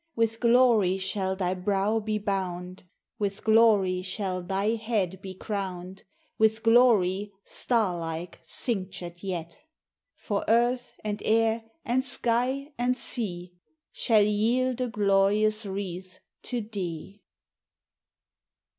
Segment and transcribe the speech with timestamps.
[0.15, 2.85] With glory shall thy brow be bound',
[3.19, 6.05] With glory shall thy head be crowned;
[6.39, 9.59] With glory, starlike, cinctured yet!
[10.15, 13.53] For earth, and air, and sky, and sea,
[13.91, 17.21] Shall yield a glorious wreath to thee.